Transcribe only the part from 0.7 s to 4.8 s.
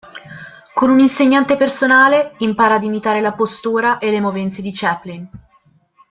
Con un insegnante personale impara ad imitare la postura e le movenze di